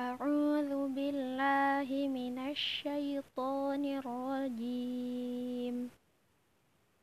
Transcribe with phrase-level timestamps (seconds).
[0.00, 5.76] أعوذ بالله من الشيطان الرجيم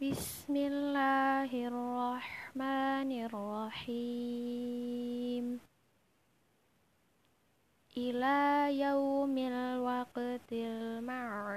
[0.01, 4.65] بسم الله الرحمن الرحيم
[7.97, 8.37] إلى
[8.81, 11.47] يوم الوقت المعلوم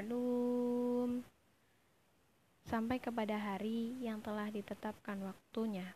[2.68, 5.94] sampai kepada hari yang telah ditetapkan waktunya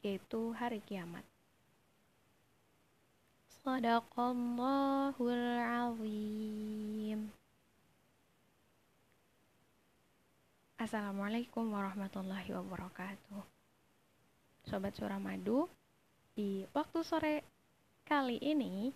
[0.00, 1.26] yaitu hari kiamat
[3.63, 7.31] Sadaqallahul azim.
[10.75, 13.39] Assalamualaikum warahmatullahi wabarakatuh.
[14.67, 15.71] Sobat Suramadu
[16.35, 17.47] Di waktu sore
[18.03, 18.91] kali ini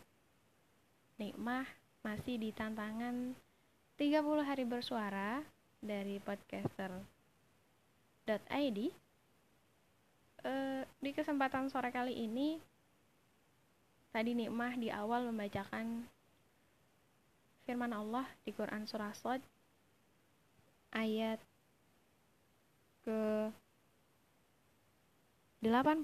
[1.15, 1.63] Nikmah
[2.04, 3.40] masih di tantangan
[3.95, 5.48] 30 hari bersuara
[5.79, 6.99] dari podcaster.id
[10.43, 12.59] e, Di kesempatan sore kali ini
[14.17, 16.09] Tadi Nikmah di awal membacakan
[17.70, 19.46] firman Allah di Quran Surah Sod
[20.90, 21.37] ayat
[23.05, 23.54] ke
[25.62, 26.01] 81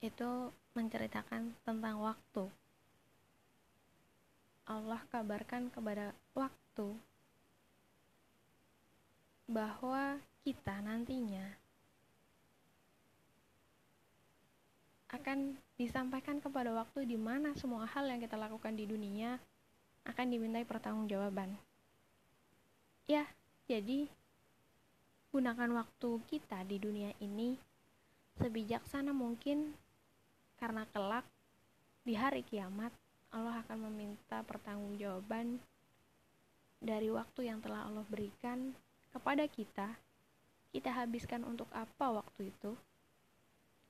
[0.00, 0.30] itu
[0.72, 2.48] menceritakan tentang waktu.
[4.72, 6.96] Allah kabarkan kepada waktu
[9.44, 10.16] bahwa
[10.48, 11.60] kita nantinya
[15.18, 19.42] akan disampaikan kepada waktu di mana semua hal yang kita lakukan di dunia
[20.06, 21.58] akan dimintai pertanggungjawaban.
[23.10, 23.26] Ya,
[23.66, 24.08] jadi
[25.34, 27.58] gunakan waktu kita di dunia ini
[28.40, 29.74] sebijaksana mungkin
[30.56, 31.26] karena kelak
[32.06, 32.94] di hari kiamat
[33.28, 35.60] Allah akan meminta pertanggungjawaban
[36.80, 38.72] dari waktu yang telah Allah berikan
[39.12, 39.98] kepada kita.
[40.72, 42.72] Kita habiskan untuk apa waktu itu?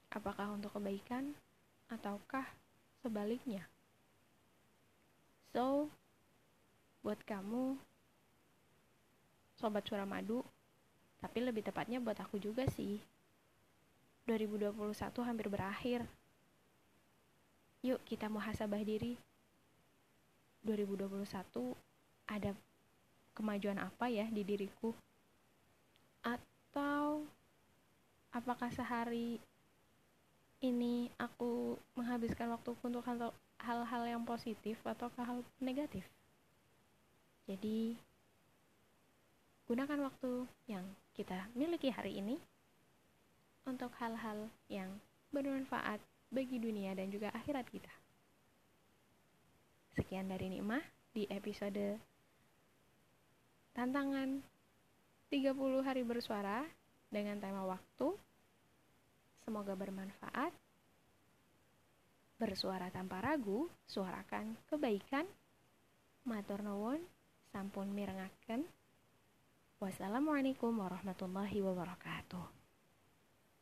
[0.08, 1.36] Apakah untuk kebaikan
[1.92, 2.48] ataukah
[3.04, 3.68] sebaliknya?
[5.52, 5.92] So,
[7.04, 7.76] buat kamu
[9.58, 10.46] sobat Suramadu,
[11.18, 13.02] tapi lebih tepatnya buat aku juga sih.
[14.28, 14.76] 2021
[15.24, 16.04] hampir berakhir.
[17.80, 19.16] Yuk kita muhasabah diri.
[20.62, 21.74] 2021
[22.28, 22.52] ada
[23.32, 24.92] kemajuan apa ya di diriku?
[26.20, 27.24] Atau
[28.30, 29.40] apakah sehari
[30.58, 33.06] ini aku menghabiskan waktu untuk
[33.62, 36.02] hal-hal yang positif atau hal negatif.
[37.46, 37.94] Jadi,
[39.70, 42.36] gunakan waktu yang kita miliki hari ini
[43.66, 44.90] untuk hal-hal yang
[45.30, 47.92] bermanfaat bagi dunia dan juga akhirat kita.
[49.94, 50.82] Sekian dari Nikmah
[51.14, 51.98] di episode
[53.72, 54.42] tantangan
[55.30, 55.54] 30
[55.86, 56.66] hari bersuara
[57.08, 58.27] dengan tema waktu
[59.48, 60.52] Semoga bermanfaat.
[62.36, 65.24] Bersuara tanpa ragu, suarakan kebaikan.
[66.28, 67.00] Matur nuwun,
[67.48, 68.68] sampun mirengaken.
[69.80, 72.57] Wassalamualaikum warahmatullahi wabarakatuh.